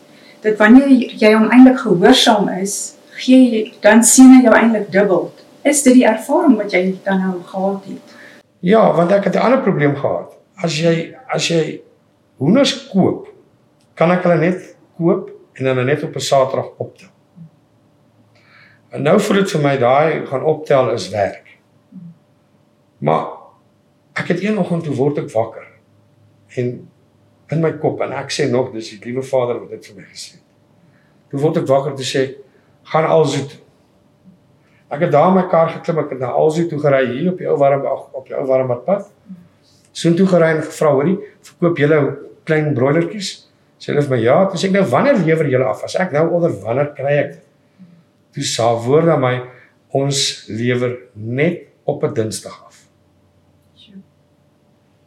Dat 0.42 0.58
wanneer 0.58 0.90
jy 0.90 1.34
hom 1.34 1.50
eintlik 1.50 1.80
gehoorsaam 1.80 2.50
is, 2.62 2.96
gee 3.22 3.40
jy 3.52 3.62
dan 3.82 4.04
sien 4.04 4.34
hy 4.36 4.42
jou 4.44 4.56
eintlik 4.56 4.92
dubbel. 4.92 5.32
Is 5.64 5.84
dit 5.84 5.94
die 5.94 6.08
ervaring 6.10 6.58
wat 6.58 6.74
jy 6.74 6.98
dan 7.06 7.22
nou 7.22 7.36
gehad 7.46 7.86
het? 7.86 8.16
Ja, 8.60 8.92
want 8.94 9.12
ek 9.12 9.24
het 9.24 9.36
'n 9.36 9.46
ander 9.46 9.62
probleem 9.62 9.96
gehad. 9.96 10.34
As 10.64 10.78
jy 10.80 11.16
as 11.30 11.48
jy 11.48 11.82
hoenders 12.38 12.90
koop, 12.90 13.28
kan 13.96 14.12
ek 14.12 14.24
hulle 14.24 14.38
net 14.38 14.76
koop 14.98 15.30
en 15.54 15.66
dan 15.66 15.86
net 15.86 16.04
op 16.04 16.16
'n 16.16 16.20
Saterdag 16.20 16.70
optel. 16.78 17.08
En 18.92 19.04
nou 19.04 19.20
voel 19.20 19.38
dit 19.38 19.52
vir 19.52 19.62
my 19.62 19.78
daai 19.78 20.26
gaan 20.26 20.44
optel 20.44 20.92
is 20.92 21.10
werk. 21.10 21.51
Maar 23.02 23.26
ek 24.20 24.34
het 24.34 24.44
een 24.44 24.60
oggend 24.62 24.86
toe 24.86 24.96
word 24.96 25.24
ek 25.24 25.32
wakker 25.34 25.68
en 26.60 26.72
in 27.52 27.62
my 27.64 27.72
kop 27.82 28.02
en 28.04 28.14
ek 28.16 28.32
sê 28.32 28.48
nog 28.52 28.72
dis 28.76 28.94
die 28.94 29.00
liewe 29.10 29.24
Vader 29.26 29.60
wat 29.64 29.74
dit 29.76 29.90
vir 29.90 30.00
my 30.02 30.08
gesê 30.08 30.38
het. 30.38 30.48
Toe 31.32 31.40
word 31.42 31.62
ek 31.62 31.70
wakker 31.70 31.96
te 31.98 32.08
sê 32.08 32.24
gaan 32.92 33.08
alsoos 33.08 33.48
toe. 33.52 33.62
Ek 34.92 35.06
het 35.06 35.14
daar 35.14 35.30
in 35.32 35.38
my 35.40 35.46
kar 35.52 35.70
geklim, 35.72 36.02
ek 36.04 36.10
het 36.16 36.20
na 36.20 36.34
Alsie 36.36 36.66
toe 36.68 36.80
gery 36.84 37.06
hier 37.14 37.30
op 37.32 37.40
die 37.40 37.48
ou 37.48 37.56
warm 37.60 37.86
op 37.88 38.26
die 38.28 38.36
ou 38.36 38.44
warm 38.50 38.74
pad. 38.86 39.06
Soontoe 39.96 40.28
gery 40.28 40.50
en 40.58 40.66
gevra, 40.66 40.92
hoorie, 40.96 41.16
verkoop 41.48 41.80
julle 41.80 42.00
klein 42.48 42.74
broilertjies? 42.76 43.32
Sê 43.80 43.94
hulle 43.94 44.04
vir 44.04 44.14
my, 44.14 44.20
ja, 44.24 44.36
toe 44.52 44.60
sê 44.60 44.68
ek 44.68 44.76
nou 44.76 44.84
wanneer 44.92 45.24
lewer 45.24 45.48
julle 45.52 45.70
af? 45.72 45.86
As 45.88 45.96
ek 46.00 46.12
nou 46.16 46.26
onder 46.36 46.52
wanneer 46.64 46.92
kry 46.98 47.16
ek 47.22 47.32
dit? 47.38 47.48
Toe 48.36 48.46
sa 48.48 48.68
woord 48.84 49.12
aan 49.16 49.24
my, 49.24 49.34
ons 49.96 50.20
lewer 50.52 50.98
net 51.16 51.72
op 51.88 52.04
'n 52.04 52.14
Dinsdag 52.16 52.60
af. 52.68 52.71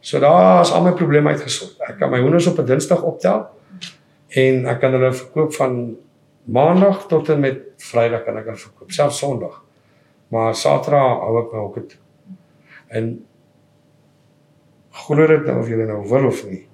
So 0.05 0.19
daar 0.19 0.61
is 0.61 0.71
al 0.71 0.83
my 0.85 0.91
probleme 0.93 1.29
uitgesort. 1.33 1.79
Ek 1.81 1.95
kan 1.97 2.11
my 2.13 2.19
hoenders 2.21 2.45
op 2.45 2.59
'n 2.61 2.65
Dinsdag 2.69 3.01
optel 3.01 3.47
en 4.29 4.65
ek 4.69 4.79
kan 4.79 4.91
hulle 4.91 5.13
verkoop 5.13 5.53
van 5.53 5.97
Maandag 6.45 7.07
tot 7.07 7.29
en 7.29 7.39
met 7.39 7.57
Vrydag 7.77 8.23
kan 8.23 8.37
ek 8.37 8.45
hulle 8.45 8.57
verkoop, 8.57 8.91
selfs 8.91 9.17
Sondag. 9.17 9.63
Maar 10.29 10.55
Saterdag 10.55 11.23
hou 11.25 11.39
ek 11.39 11.53
my 11.53 11.59
hokke 11.59 11.85
toe. 11.85 11.99
En 12.87 13.25
glo 14.91 15.27
dit 15.27 15.45
nou 15.45 15.59
of 15.59 15.69
jy 15.69 15.75
nou 15.75 16.07
wil 16.07 16.27
of 16.27 16.45
nie. 16.45 16.67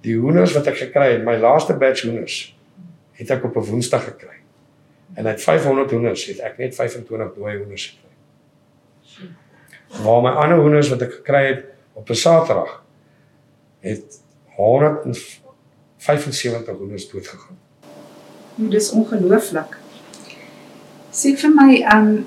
Die 0.00 0.16
hoenders 0.16 0.54
wat 0.56 0.66
ek 0.66 0.76
gekry 0.76 1.12
het, 1.12 1.24
my 1.24 1.36
laaste 1.36 1.76
batch 1.76 2.06
hoenders, 2.08 2.56
het 3.12 3.30
ek 3.30 3.44
op 3.44 3.56
'n 3.56 3.68
Woensdag 3.68 4.04
gekry. 4.04 4.40
En 5.14 5.26
uit 5.26 5.42
500 5.42 5.90
hoenders 5.90 6.24
het 6.24 6.40
ek 6.40 6.58
net 6.58 6.74
25 6.74 7.34
dooie 7.34 7.58
hoenders 7.58 7.86
gekry. 7.86 9.28
Waar 10.04 10.22
my 10.22 10.30
ander 10.30 10.58
hoenders 10.58 10.88
wat 10.88 11.02
ek 11.02 11.12
gekry 11.12 11.44
het 11.46 11.64
op 11.92 12.08
'n 12.08 12.14
Saterdag 12.14 12.82
het 13.80 14.20
175 14.56 16.76
hoenders 16.76 17.10
doodgegaan. 17.10 17.58
Nou, 18.54 18.70
dis 18.70 18.90
ongelooflik. 18.90 19.78
Sê 21.10 21.36
vir 21.36 21.50
my, 21.54 21.80
ehm 21.80 22.06
um, 22.06 22.26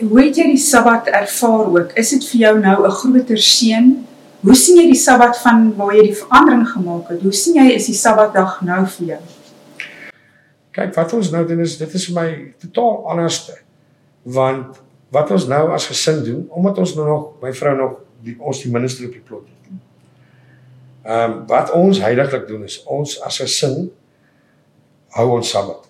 Hoe 0.00 0.22
het 0.22 0.36
jy 0.36 0.46
die 0.48 0.56
Sabbat 0.56 1.10
ervaar 1.12 1.66
ook? 1.68 1.90
Is 2.00 2.08
dit 2.14 2.24
vir 2.24 2.40
jou 2.40 2.58
nou 2.58 2.86
'n 2.86 2.90
groter 2.90 3.38
seën? 3.38 4.06
Hoe 4.40 4.54
sien 4.54 4.76
jy 4.76 4.86
die 4.88 5.00
Sabbat 5.00 5.38
van 5.38 5.76
waar 5.76 5.94
jy 5.94 6.02
die 6.02 6.16
verandering 6.16 6.68
gemaak 6.68 7.08
het? 7.08 7.22
Hoe 7.22 7.32
sien 7.32 7.54
jy 7.54 7.74
is 7.74 7.86
die 7.86 7.94
Sabbatdag 7.94 8.60
nou 8.64 8.86
vir 8.86 9.06
jou? 9.06 9.20
Kyk, 10.70 10.94
wat 10.94 11.12
ons 11.12 11.30
nou 11.30 11.46
doen 11.46 11.60
is 11.60 11.76
dit 11.76 11.94
is 11.94 12.06
vir 12.06 12.14
my 12.14 12.54
totaal 12.62 13.10
anderste. 13.12 13.52
Want 14.22 14.80
wat 15.10 15.30
ons 15.30 15.46
nou 15.46 15.70
as 15.74 15.86
gesin 15.90 16.24
doen, 16.24 16.44
omdat 16.50 16.78
ons 16.78 16.94
nou 16.94 17.06
nog 17.08 17.42
my 17.42 17.52
vrou 17.52 17.76
nog 17.76 17.96
die 18.24 18.36
ons 18.38 18.62
die 18.62 18.70
minister 18.72 19.06
op 19.06 19.12
die 19.16 19.24
plot 19.24 19.46
het. 19.48 19.72
Ehm 21.02 21.30
um, 21.30 21.46
wat 21.46 21.72
ons 21.74 22.00
heiliglik 22.00 22.46
doen 22.48 22.64
is 22.64 22.82
ons 22.84 23.20
as 23.20 23.40
'n 23.40 23.46
gesin 23.46 23.90
hou 25.16 25.30
ons 25.36 25.50
Sabbat. 25.50 25.88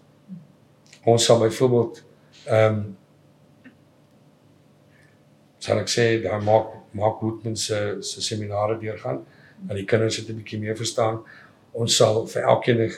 Ons 1.05 1.25
sal 1.25 1.39
byvoorbeeld 1.39 2.03
ehm 2.47 2.75
um, 2.75 2.97
sal 5.59 5.79
ek 5.79 5.89
sê 5.89 6.23
daar 6.23 6.43
maak 6.43 6.67
maak 6.91 7.21
Woodman 7.21 7.57
se 7.57 7.97
se 8.01 8.23
seminare 8.23 8.79
deurgaan 8.79 9.25
dat 9.69 9.77
die 9.77 9.85
kinders 9.85 10.17
dit 10.17 10.29
'n 10.29 10.37
bietjie 10.37 10.61
meer 10.61 10.77
verstaan. 10.77 11.21
Ons 11.73 11.97
sal 11.97 12.27
vir 12.27 12.43
elkeen 12.43 12.93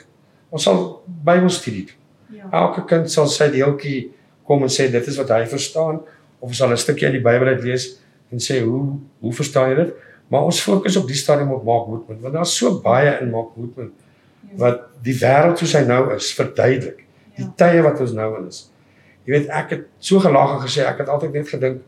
ons 0.49 0.63
sal 0.63 1.03
Bybelstudie 1.05 1.85
doen. 1.85 2.01
Ja. 2.37 2.47
Elke 2.51 2.85
kind 2.85 3.11
sal 3.11 3.27
sy 3.27 3.49
deeltjie 3.51 4.11
kom 4.47 4.63
en 4.65 4.71
sê 4.71 4.89
dit 4.91 5.07
is 5.07 5.19
wat 5.19 5.29
hy 5.35 5.43
verstaan 5.49 6.01
of 6.39 6.49
ons 6.49 6.57
sal 6.57 6.71
'n 6.71 6.77
stukkie 6.77 7.07
uit 7.07 7.17
die 7.19 7.23
Bybel 7.23 7.47
uit 7.47 7.63
lees 7.63 7.85
en 8.31 8.39
sê 8.39 8.61
hoe 8.63 8.97
hoe 9.19 9.33
verstaan 9.33 9.69
jy 9.69 9.75
dit? 9.75 9.93
Maar 10.27 10.43
ons 10.49 10.61
fokus 10.61 10.95
op 10.97 11.07
die 11.07 11.15
stadium 11.15 11.51
op 11.51 11.63
Mark 11.63 11.87
Woodman 11.87 12.19
want 12.21 12.33
daar's 12.33 12.57
so 12.57 12.79
baie 12.81 13.19
in 13.21 13.29
Mark 13.29 13.55
Woodman 13.55 13.91
ja. 13.91 14.57
wat 14.57 14.81
die 15.03 15.15
wêreld 15.19 15.57
soos 15.57 15.73
hy 15.73 15.83
nou 15.87 16.13
is 16.15 16.33
verduidelik. 16.33 17.03
Die 17.37 17.45
ja. 17.45 17.53
tye 17.55 17.81
wat 17.81 17.99
ons 17.99 18.11
nou 18.17 18.29
in 18.39 18.47
is. 18.47 18.69
Jy 19.25 19.37
weet 19.37 19.53
ek 19.55 19.69
het 19.69 19.85
so 19.99 20.19
gelag 20.19 20.57
en 20.57 20.65
gesê 20.65 20.83
ek 20.87 21.03
het 21.03 21.09
altyd 21.09 21.33
net 21.33 21.49
gedink 21.49 21.81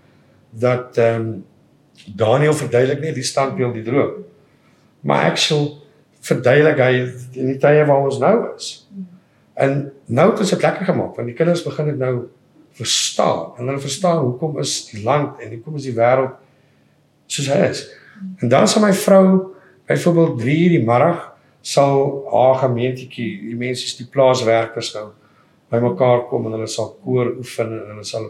dat 0.51 0.97
ehm 0.97 1.21
um, 1.21 1.43
Daniel 2.15 2.53
verduidelik 2.53 2.99
net 2.99 3.15
die 3.15 3.23
standbeeld 3.23 3.73
die 3.73 3.83
droom. 3.83 4.23
Maar 5.07 5.29
ek 5.31 5.37
sal 5.39 5.69
verduidelik 6.25 6.79
hy 6.81 6.93
in 7.39 7.53
die 7.53 7.59
tye 7.61 7.85
waar 7.87 8.07
ons 8.07 8.19
nou 8.19 8.33
is. 8.55 8.71
En 9.55 9.91
nou 10.05 10.25
het 10.31 10.41
dit 10.43 10.61
lekker 10.61 10.89
gemaak 10.91 11.15
want 11.15 11.29
die 11.31 11.37
kinders 11.37 11.63
begin 11.63 11.93
dit 11.93 11.99
nou 12.01 12.27
verstaan 12.75 13.55
en 13.57 13.69
hulle 13.69 13.79
verstaan 13.79 14.23
hoekom 14.23 14.59
is 14.59 14.77
die 14.91 15.03
land 15.03 15.39
en 15.39 15.53
hoekom 15.55 15.77
is 15.79 15.87
die 15.87 15.95
wêreld 15.95 16.35
soos 17.31 17.47
hy 17.51 17.61
is. 17.69 17.85
En 18.43 18.51
dan 18.51 18.67
sal 18.67 18.83
my 18.83 18.93
vrou 18.93 19.25
byvoorbeeld 19.87 20.39
3 20.39 20.57
uur 20.63 20.75
die 20.77 20.85
middag 20.85 21.23
sal 21.65 22.25
haar 22.29 22.59
gemeentetjie, 22.61 23.29
die 23.49 23.57
mense 23.57 23.95
die 23.97 24.07
plaaswerkers 24.11 24.91
nou 24.97 25.07
bymekaar 25.73 26.27
kom 26.29 26.45
en 26.45 26.57
hulle 26.57 26.69
sal 26.69 26.93
koor 27.03 27.31
oefen 27.39 27.71
en 27.79 27.87
hulle 27.93 28.05
sal 28.05 28.29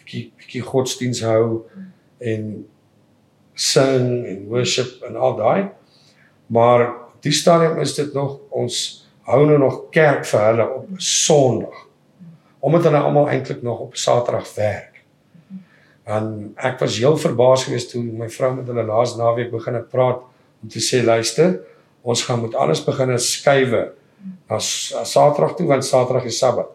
bietjie 0.00 0.26
bietjie 0.36 0.64
godsdiens 0.64 1.22
hou 1.24 1.64
en 2.20 2.50
sing 3.54 4.26
en 4.28 4.44
worship 4.50 5.02
en 5.08 5.16
al 5.16 5.38
daai. 5.38 5.70
Maar 6.52 6.90
die 7.24 7.32
stadium 7.32 7.80
is 7.80 7.94
dit 7.96 8.12
nog 8.14 8.36
ons 8.50 8.82
hou 9.30 9.44
nou 9.48 9.58
nog 9.62 9.80
kerk 9.94 10.26
vir 10.28 10.46
hulle 10.50 10.68
op 10.76 10.88
Sondag. 11.00 11.86
Omdat 12.64 12.86
hulle 12.88 13.02
almal 13.04 13.28
eintlik 13.28 13.62
nog 13.62 13.82
op 13.84 13.96
Saterdag 14.00 14.48
werk. 14.56 15.02
En 16.04 16.52
ek 16.56 16.78
was 16.80 16.96
heel 17.00 17.16
verbaas 17.20 17.64
geweest 17.64 17.92
toe 17.92 18.02
my 18.04 18.28
vrou 18.32 18.54
met 18.58 18.68
hulle 18.68 18.84
laas 18.88 19.14
naweek 19.16 19.50
begin 19.52 19.78
het 19.78 19.88
praat 19.92 20.20
om 20.62 20.68
te 20.72 20.80
sê 20.84 21.02
luister, 21.04 21.58
ons 22.04 22.22
gaan 22.24 22.40
moet 22.40 22.56
alles 22.60 22.82
begin 22.84 23.12
skuwe 23.20 23.86
as 24.52 24.92
Saterdag 25.08 25.56
toe 25.56 25.66
want 25.68 25.84
Saterdag 25.84 26.28
is 26.28 26.38
Sabbat. 26.38 26.68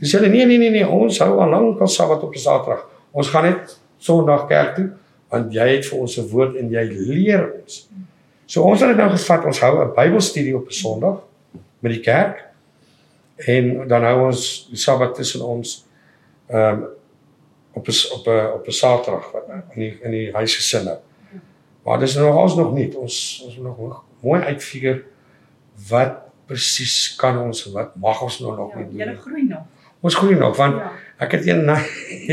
Dis 0.00 0.12
hulle 0.12 0.28
nee 0.28 0.46
nee 0.46 0.58
nee 0.58 0.70
nee, 0.70 0.86
ons 0.86 1.18
hou 1.22 1.38
al 1.40 1.50
lank 1.54 1.80
al 1.80 1.90
Sabbat 1.90 2.22
op 2.22 2.34
'n 2.34 2.42
Saterdag. 2.42 2.86
Ons 3.12 3.28
gaan 3.28 3.44
net 3.44 3.78
Sondag 3.98 4.46
kerk 4.46 4.74
toe 4.74 4.90
want 5.30 5.52
jy 5.52 5.68
het 5.68 5.86
vir 5.86 5.98
ons 5.98 6.18
'n 6.18 6.28
woord 6.28 6.56
en 6.56 6.70
jy 6.70 6.84
leer 6.90 7.52
ons. 7.62 7.88
So 8.46 8.62
ons 8.62 8.80
het 8.80 8.88
dit 8.88 8.98
nou 8.98 9.10
gevat, 9.10 9.44
ons 9.44 9.60
hou 9.60 9.84
'n 9.84 9.94
Bybelstudie 9.94 10.56
op 10.56 10.66
'n 10.66 10.72
Sondag 10.72 11.22
met 11.80 11.92
die 11.92 12.00
kerk 12.00 12.44
en 13.36 13.88
dan 13.88 14.02
hou 14.02 14.26
ons 14.26 14.66
die 14.70 14.78
Sabbat 14.78 15.14
tussen 15.14 15.44
ons 15.46 15.84
ehm 16.46 16.82
um, 16.82 16.86
op 17.76 17.88
'n 17.88 18.12
op 18.12 18.26
'n 18.26 18.52
op 18.54 18.66
'n 18.66 18.70
Saterdag 18.70 19.30
wat 19.32 19.44
in 19.48 19.80
die 19.80 19.98
in 20.02 20.10
die 20.10 20.32
huisgesin 20.32 20.84
nou. 20.84 20.98
Maar 21.84 21.98
dis 21.98 22.14
nog 22.14 22.42
ons 22.42 22.54
nog 22.54 22.72
nie. 22.74 22.96
Ons 22.98 23.42
ons 23.44 23.56
moet 23.56 23.64
nog 23.64 24.02
mooi 24.20 24.42
uitfigure 24.42 25.04
wat 25.88 26.12
presies 26.46 27.14
kan 27.16 27.38
ons 27.38 27.64
wat 27.64 27.94
mag 27.94 28.22
ons 28.22 28.38
nou 28.38 28.56
nog 28.56 28.72
ja, 28.72 28.78
nie 28.78 28.86
doen. 28.86 28.98
Jy 28.98 29.16
groei 29.16 29.46
nog. 29.48 29.62
Ons 30.00 30.14
groei 30.14 30.34
nog 30.34 30.56
want 30.56 30.74
ja. 30.74 30.92
ek 31.16 31.32
het 31.32 31.46
een 31.46 31.68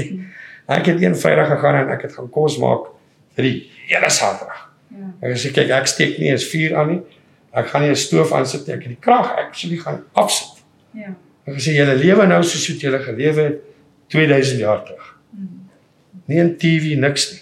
ek 0.78 0.86
het 0.86 1.02
een 1.02 1.16
Vrydag 1.16 1.48
gegaan 1.48 1.76
en 1.76 1.90
ek 1.90 2.02
het 2.02 2.14
gaan 2.14 2.30
kos 2.30 2.58
maak 2.58 2.88
vir 3.36 3.44
die 3.50 3.72
hele 3.88 4.10
Saterdag. 4.10 4.70
Ja. 4.88 5.12
Ek 5.22 5.38
sê 5.38 5.52
kyk 5.52 5.70
ek 5.70 5.88
steek 5.88 6.18
nie 6.18 6.32
eens 6.32 6.48
vuur 6.50 6.76
aan 6.78 6.88
nie. 6.88 7.02
Ek 7.52 7.68
gaan 7.68 7.82
nie 7.82 7.94
'n 7.94 7.96
stoof 7.96 8.34
aan 8.34 8.46
sit 8.46 8.68
nie. 8.68 8.76
Ek 8.76 8.84
het 8.88 8.96
die 8.96 9.02
krag 9.02 9.36
actually 9.38 9.78
gaan 9.78 10.04
afsit. 10.14 10.53
Ja. 10.94 11.14
Ek 11.50 11.60
sê 11.60 11.76
julle 11.76 11.96
lewe 12.00 12.28
nou 12.28 12.42
soos 12.44 12.68
wat 12.72 12.86
julle 12.86 13.00
gelewe 13.04 13.42
het 13.42 13.62
2000 14.14 14.60
jaar 14.60 14.84
terug. 14.86 15.10
Hmm. 15.32 15.70
Nie 16.26 16.44
'n 16.44 16.56
TV 16.58 16.96
niks 17.00 17.32
nie. 17.32 17.42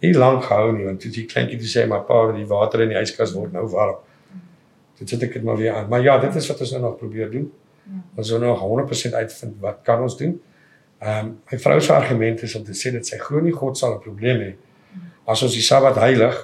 Nie 0.00 0.14
lank 0.14 0.44
gehou 0.44 0.72
nie 0.76 0.84
want 0.84 1.00
toe 1.00 1.10
die 1.10 1.26
kleintjie 1.26 1.58
toe 1.58 1.68
sê 1.68 1.86
maar 1.86 2.04
pa 2.04 2.32
die 2.32 2.46
water 2.46 2.80
in 2.80 2.88
die 2.88 3.00
yskas 3.00 3.32
word 3.32 3.52
nou 3.52 3.66
warm. 3.68 3.96
Dit 4.98 5.08
sit 5.08 5.22
ek 5.22 5.32
dit 5.32 5.42
maar 5.42 5.56
weer 5.56 5.74
aan. 5.74 5.88
Maar 5.88 6.02
ja, 6.02 6.18
dit 6.18 6.34
is 6.34 6.46
wat 6.48 6.60
ons 6.60 6.70
nou 6.70 6.82
nog 6.82 6.98
probeer 6.98 7.30
doen. 7.30 7.52
Ja. 7.84 8.02
Ons 8.16 8.30
wil 8.30 8.40
nog 8.40 8.60
100% 8.60 9.14
uitvind 9.14 9.60
wat 9.60 9.78
kan 9.82 10.02
ons 10.02 10.16
doen. 10.16 10.40
Ehm 10.98 11.26
um, 11.26 11.38
my 11.50 11.58
vrou 11.58 11.80
se 11.80 11.92
argument 11.92 12.42
is 12.42 12.54
om 12.54 12.64
te 12.64 12.74
sê 12.74 12.92
dat 12.92 13.06
sy 13.06 13.18
glo 13.18 13.40
nie 13.40 13.52
God 13.52 13.78
sal 13.78 13.94
'n 13.94 14.00
probleem 14.00 14.40
hê 14.40 14.54
as 15.28 15.42
ons 15.42 15.52
die 15.52 15.62
Sabbat 15.62 15.98
heilig 16.00 16.36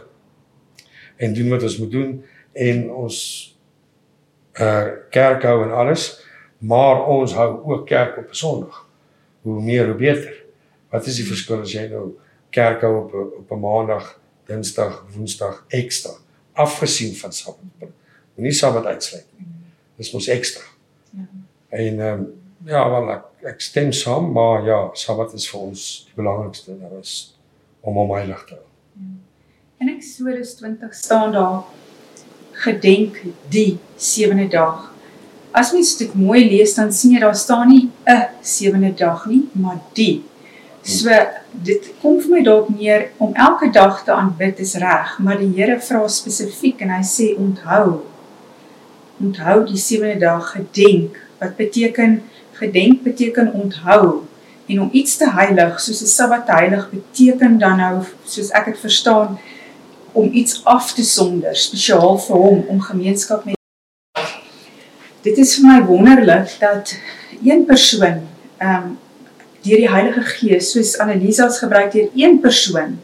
en 1.16 1.34
doen 1.34 1.48
wat 1.54 1.62
ons 1.62 1.78
moet 1.80 1.90
doen 1.90 2.12
en 2.52 2.90
ons 2.90 3.18
uh 4.60 4.84
kerk 5.10 5.42
hou 5.48 5.62
en 5.64 5.72
alles, 5.74 6.04
maar 6.66 7.06
ons 7.06 7.32
hou 7.32 7.50
ook 7.64 7.86
kerk 7.86 8.16
op 8.18 8.28
'n 8.30 8.34
Sondag. 8.34 8.86
Hoe 9.42 9.62
meer 9.62 9.86
hoe 9.86 9.94
beter. 9.94 10.44
Wat 10.90 11.06
is 11.06 11.16
die 11.16 11.26
verskil 11.26 11.60
as 11.60 11.72
jy 11.72 11.88
nou 11.88 12.18
kerk 12.50 12.80
hou 12.80 12.94
op 13.04 13.14
op 13.38 13.50
'n 13.50 13.60
Maandag, 13.60 14.20
Dinsdag, 14.46 15.04
Woensdag 15.14 15.64
ekstra 15.68 16.12
afgesien 16.52 17.14
van 17.16 17.32
Sabbat? 17.32 17.90
Moenie 18.34 18.52
Sabbat 18.52 18.84
uitsluit 18.84 19.26
nie. 19.36 19.46
Dis 19.96 20.12
mos 20.12 20.26
ekstra. 20.26 20.62
Ja. 21.10 21.26
En 21.68 22.00
ehm 22.00 22.20
um, 22.20 22.42
ja, 22.64 22.90
wel 22.90 23.10
ek, 23.12 23.24
ek 23.42 23.60
stem 23.60 23.92
saam, 23.92 24.32
maar 24.32 24.64
ja, 24.64 24.90
Sabbat 24.92 25.32
is 25.32 25.50
vir 25.50 25.60
ons 25.60 26.04
die 26.06 26.14
belangrikste, 26.14 26.78
daar 26.80 26.98
is 27.00 27.38
om 27.80 27.94
hom 27.94 28.14
heilig 28.14 28.44
te 28.44 28.54
hou. 28.54 28.64
Ja. 28.92 29.10
In 29.78 29.96
Eksodus 29.96 30.54
20 30.54 30.94
staan 30.94 31.32
daar 31.32 31.62
gedenk 32.52 33.22
die 33.48 33.78
sewende 33.96 34.48
dag. 34.48 34.93
As 35.54 35.70
mens 35.72 35.96
dit 35.96 36.14
mooi 36.18 36.40
lees 36.50 36.74
dan 36.74 36.92
sien 36.92 37.12
jy 37.14 37.20
daar 37.22 37.36
staan 37.38 37.68
nie 37.68 37.90
'n 38.06 38.22
sewende 38.42 38.94
dag 38.94 39.26
nie, 39.26 39.44
maar 39.52 39.78
die. 39.94 40.24
So 40.82 41.10
dit 41.52 41.92
kom 42.02 42.20
vir 42.20 42.30
my 42.30 42.42
dalk 42.42 42.68
neer 42.68 43.10
om 43.18 43.34
elke 43.34 43.70
dag 43.70 44.04
te 44.04 44.12
aanbid 44.12 44.58
is 44.58 44.74
reg, 44.74 45.18
maar 45.18 45.38
die 45.38 45.52
Here 45.56 45.80
vra 45.80 46.08
spesifiek 46.08 46.80
en 46.80 46.90
hy 46.90 47.02
sê 47.02 47.36
onthou 47.38 48.02
onthou 49.20 49.64
die 49.66 49.78
sewende 49.78 50.18
dag 50.18 50.52
gedenk 50.56 51.18
wat 51.38 51.56
beteken 51.56 52.22
gedenk 52.52 53.02
beteken 53.02 53.52
onthou 53.52 54.24
en 54.66 54.80
om 54.80 54.88
iets 54.92 55.16
te 55.16 55.30
heilig 55.30 55.80
soos 55.80 56.02
'n 56.02 56.06
sabbat 56.06 56.48
heilig 56.48 56.90
beteken 56.90 57.58
dan 57.58 57.76
nou 57.76 58.02
soos 58.24 58.50
ek 58.50 58.64
dit 58.64 58.78
verstaan 58.78 59.38
om 60.12 60.30
iets 60.32 60.64
af 60.64 60.92
te 60.92 61.04
sonder 61.04 61.56
spesiaal 61.56 62.18
vir 62.18 62.36
hom 62.36 62.64
om 62.68 62.80
gemeenskap 62.80 63.44
met 63.44 63.63
dit 65.24 65.38
is 65.38 65.54
vir 65.56 65.68
my 65.68 65.78
wonderlik 65.88 66.52
dat 66.60 66.94
een 67.42 67.64
persoon 67.64 68.22
ehm 68.58 68.74
um, 68.74 68.92
deur 69.64 69.80
die 69.80 69.88
Heilige 69.88 70.20
Gees 70.28 70.74
soos 70.74 70.98
Annelisa's 71.00 71.58
gebruik 71.58 71.92
deur 71.92 72.10
een 72.14 72.40
persoon 72.40 72.98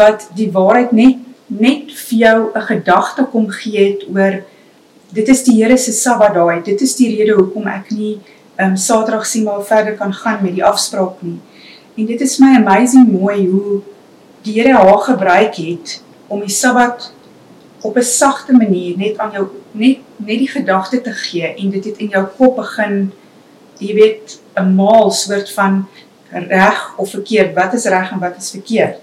wat 0.00 0.26
die 0.36 0.50
waarheid 0.52 0.92
net 0.92 1.22
net 1.46 1.92
vir 2.08 2.18
jou 2.18 2.38
'n 2.54 2.66
gedagte 2.68 3.24
kom 3.32 3.48
gee 3.48 3.84
het 3.92 4.04
oor 4.12 4.42
dit 5.12 5.28
is 5.28 5.44
die 5.44 5.62
Here 5.62 5.76
se 5.76 5.92
Sabbat 5.92 6.34
daai. 6.34 6.62
Dit 6.62 6.80
is 6.80 6.96
die 6.96 7.08
rede 7.16 7.36
hoekom 7.38 7.66
ek 7.66 7.90
nie 7.90 8.20
ehm 8.56 8.70
um, 8.70 8.76
Saterdag 8.76 9.26
sien 9.26 9.44
maar 9.44 9.64
verder 9.64 9.96
kan 9.96 10.12
gaan 10.12 10.42
met 10.42 10.54
die 10.54 10.64
afspraak 10.64 11.22
nie. 11.22 11.38
En 11.96 12.06
dit 12.06 12.20
is 12.20 12.38
my 12.38 12.56
amazing 12.56 13.08
mooi 13.12 13.46
hoe 13.48 13.82
die 14.42 14.60
Here 14.60 14.74
haar 14.74 14.98
gebruik 14.98 15.56
het 15.56 16.02
om 16.26 16.40
die 16.40 16.52
Sabbat 16.52 17.12
op 17.80 17.96
'n 17.96 18.02
sagte 18.02 18.52
manier 18.52 18.96
net 18.96 19.18
aan 19.18 19.32
jou 19.32 19.46
net 19.72 19.98
net 20.16 20.38
die 20.38 20.48
gedagte 20.48 21.00
te 21.00 21.12
gee 21.12 21.54
en 21.54 21.70
dit 21.70 21.84
het 21.84 21.98
in 21.98 22.08
jou 22.08 22.24
kop 22.36 22.56
begin 22.56 23.12
jy 23.78 23.94
weet 23.94 24.40
'n 24.56 24.74
maal 24.74 25.10
soort 25.10 25.50
van 25.52 25.86
reg 26.30 26.94
of 26.96 27.10
verkeerd, 27.10 27.54
wat 27.54 27.74
is 27.74 27.84
reg 27.84 28.10
en 28.12 28.18
wat 28.18 28.36
is 28.36 28.50
verkeerd. 28.50 29.00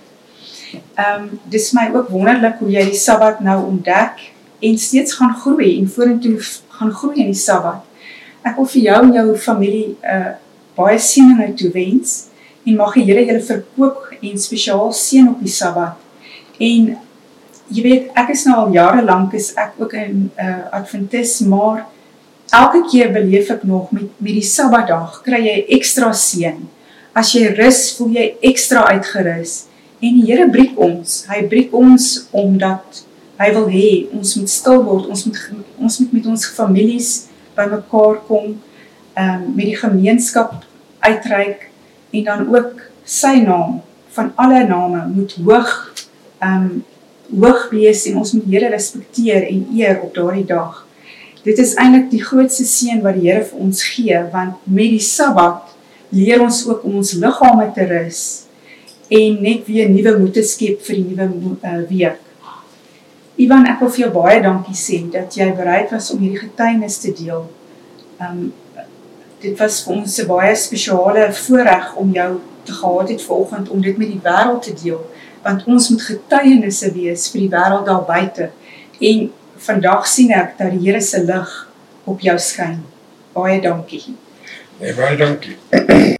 Ehm 0.96 1.22
um, 1.22 1.40
dis 1.44 1.72
my 1.72 1.90
ook 1.94 2.10
wonderlik 2.10 2.56
hoe 2.60 2.70
jy 2.70 2.84
die 2.90 3.00
Sabbat 3.00 3.40
nou 3.40 3.66
ontdek 3.66 4.32
en 4.60 4.78
steeds 4.78 5.14
gaan 5.14 5.36
groei 5.36 5.78
en 5.80 5.90
vorentoe 5.90 6.38
gaan 6.68 6.92
groei 6.92 7.20
in 7.20 7.32
die 7.32 7.40
Sabbat. 7.40 7.84
Ek 8.42 8.56
wil 8.56 8.66
vir 8.66 8.82
jou 8.82 9.02
en 9.04 9.14
jou 9.14 9.38
familie 9.38 9.96
'n 10.02 10.16
uh, 10.16 10.32
baie 10.76 11.00
seëninge 11.00 11.54
toewens 11.54 12.26
en 12.66 12.76
mag 12.76 12.94
die 12.94 13.04
Here 13.04 13.26
julle 13.26 13.42
verkoop 13.42 14.10
en 14.22 14.40
spesiaal 14.40 14.94
seën 14.94 15.30
op 15.30 15.40
die 15.40 15.52
Sabbat. 15.52 15.98
En 16.58 16.98
jy 17.74 17.84
weet, 17.86 18.12
ek 18.20 18.30
is 18.36 18.46
nou 18.48 18.60
al 18.66 18.74
jare 18.76 19.02
lank 19.06 19.34
is 19.38 19.52
ek 19.58 19.80
ook 19.82 19.94
'n 19.98 20.30
uh, 20.38 20.70
Adventis, 20.72 21.40
maar 21.42 21.86
elke 22.52 22.84
keer 22.90 23.12
beleef 23.12 23.50
ek 23.50 23.64
nog 23.64 23.92
met 23.92 24.10
met 24.18 24.34
die 24.34 24.46
Sabbatdag 24.46 25.22
kry 25.24 25.42
jy 25.42 25.66
ekstra 25.78 26.14
seën. 26.14 26.60
As 27.14 27.34
jy 27.34 27.54
rus, 27.58 27.96
voel 27.98 28.12
jy 28.18 28.36
ekstra 28.42 28.86
uitgerus. 28.94 29.66
En 30.02 30.20
die 30.20 30.26
Here 30.26 30.50
breek 30.50 30.78
ons. 30.78 31.26
Hy 31.30 31.44
breek 31.48 31.74
ons 31.74 32.28
omdat 32.32 33.04
hy 33.40 33.50
wil 33.54 33.68
hê 33.68 34.08
ons 34.14 34.36
moet 34.36 34.50
stil 34.50 34.84
word. 34.84 35.10
Ons 35.10 35.26
moet 35.26 35.40
ons 35.78 36.00
moet 36.00 36.14
met 36.14 36.26
ons 36.26 36.46
families 36.46 37.28
bymekaar 37.56 38.22
kom, 38.28 38.58
ehm 39.14 39.30
um, 39.30 39.56
met 39.56 39.66
die 39.66 39.78
gemeenskap 39.78 40.66
uitreik 41.00 41.70
en 42.12 42.24
dan 42.24 42.48
ook 42.56 42.82
sy 43.04 43.42
naam 43.42 43.82
van 44.14 44.32
alle 44.36 44.64
name 44.68 45.06
moet 45.16 45.38
hoog 45.46 45.94
ehm 46.40 46.66
um, 46.66 46.84
hoog 47.40 47.70
wees 47.72 48.06
en 48.10 48.22
ons 48.22 48.34
moet 48.38 48.50
Here 48.50 48.70
respekteer 48.74 49.48
en 49.50 49.68
eer 49.78 50.02
op 50.02 50.14
daardie 50.16 50.46
dag. 50.46 50.86
Dit 51.44 51.60
is 51.60 51.76
eintlik 51.76 52.10
die 52.12 52.24
grootste 52.24 52.66
seën 52.68 53.02
wat 53.04 53.18
die 53.20 53.30
Here 53.30 53.44
vir 53.50 53.64
ons 53.66 53.84
gee 53.94 54.20
want 54.34 54.64
met 54.64 54.94
die 54.96 55.04
Sabbat 55.04 55.74
leer 56.14 56.44
ons 56.46 56.62
ook 56.68 56.84
om 56.86 57.00
ons 57.02 57.16
liggame 57.18 57.70
te 57.76 57.88
rus 57.90 58.22
en 59.14 59.42
net 59.42 59.66
weer 59.68 59.90
nuwe 59.90 60.16
moed 60.20 60.38
te 60.38 60.44
skep 60.46 60.82
vir 60.86 61.00
die 61.00 61.08
nuwe 61.10 61.58
uh, 61.62 61.82
week. 61.90 62.22
Ivan, 63.42 63.66
ek 63.70 63.82
wil 63.82 63.90
vir 63.90 64.04
jou 64.06 64.12
baie 64.14 64.42
dankie 64.46 64.78
sê 64.78 65.00
dat 65.14 65.34
jy 65.38 65.50
bereid 65.58 65.92
was 65.94 66.12
om 66.14 66.22
hierdie 66.22 66.44
getuienis 66.46 67.00
te 67.02 67.14
deel. 67.18 67.48
Um 68.22 68.52
dit 69.44 69.58
was 69.60 69.82
vir 69.84 69.98
ons 69.98 70.20
'n 70.22 70.28
baie 70.28 70.56
spesiale 70.56 71.26
voorreg 71.36 71.96
om 72.00 72.14
jou 72.16 72.40
te 72.64 72.72
gehad 72.72 73.10
het 73.10 73.22
vanoggend 73.22 73.70
om 73.70 73.82
dit 73.82 73.98
met 73.98 74.08
die 74.08 74.22
wêreld 74.24 74.62
te 74.64 74.74
deel 74.84 75.02
want 75.44 75.68
ons 75.68 75.90
moet 75.92 76.08
getuienisse 76.08 76.92
wees 76.96 77.28
vir 77.34 77.46
die 77.46 77.52
wêreld 77.54 77.86
daar 77.90 78.06
buite. 78.08 78.50
En 79.00 79.30
vandag 79.68 80.08
sien 80.08 80.34
ek 80.36 80.58
dat 80.60 80.74
die 80.76 80.84
Here 80.88 81.02
se 81.02 81.24
lig 81.24 81.54
op 82.10 82.24
jou 82.24 82.38
skyn. 82.40 82.82
Baie 83.34 83.62
dankie. 83.62 84.04
Nee, 84.80 84.94
baie 84.94 85.18
dankie. 85.18 86.20